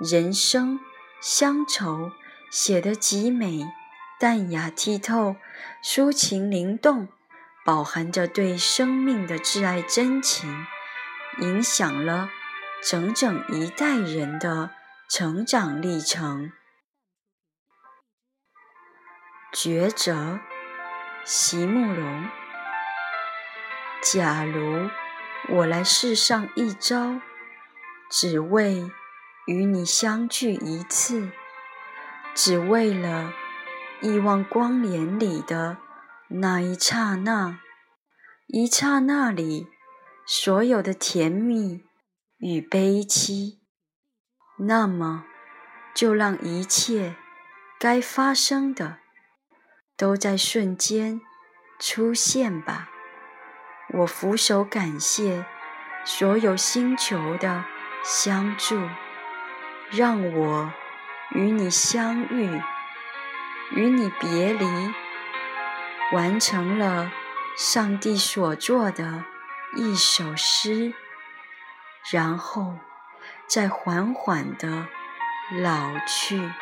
[0.00, 0.80] 人生
[1.20, 2.10] 乡愁
[2.50, 3.64] 写得极美，
[4.18, 5.36] 淡雅剔透，
[5.84, 7.08] 抒情灵动，
[7.64, 10.66] 饱含着对生命的挚爱真情，
[11.38, 12.28] 影响了
[12.82, 14.70] 整整一代人的
[15.08, 16.50] 成长历程。
[19.52, 20.40] 抉择，
[21.24, 22.28] 席慕容。
[24.02, 24.90] 假如
[25.50, 27.20] 我来世上一遭，
[28.10, 28.90] 只为。
[29.46, 31.30] 与你相聚一次，
[32.34, 33.32] 只为了
[34.00, 35.76] 亿万光年里的
[36.28, 37.58] 那一刹那，
[38.46, 39.66] 一刹那里
[40.26, 41.84] 所有的甜蜜
[42.38, 43.58] 与悲凄。
[44.58, 45.24] 那么，
[45.94, 47.16] 就让一切
[47.78, 48.98] 该发生的
[49.96, 51.20] 都在瞬间
[51.78, 52.88] 出现吧。
[53.98, 55.44] 我俯首感谢
[56.04, 57.64] 所有星球的
[58.02, 58.80] 相助。
[59.90, 60.72] 让我
[61.30, 62.62] 与你相遇，
[63.72, 64.66] 与你别离，
[66.12, 67.12] 完成了
[67.56, 69.24] 上帝所做的
[69.76, 70.92] 一首诗，
[72.12, 72.78] 然后
[73.46, 74.86] 再缓缓地
[75.60, 76.52] 老去。